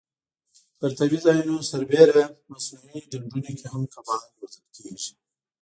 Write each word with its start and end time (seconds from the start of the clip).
پر 0.77 0.91
طبیعي 0.99 1.19
ځایونو 1.25 1.55
سربېره 1.69 2.23
مصنوعي 2.51 3.01
ډنډونو 3.11 3.51
کې 3.57 3.65
هم 3.73 3.83
کبان 3.93 4.21
روزل 4.39 4.65
کېږي. 4.75 5.11